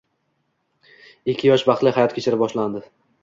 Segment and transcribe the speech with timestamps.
[1.35, 2.85] Ikki yosh baxtli hayot kechira boshladi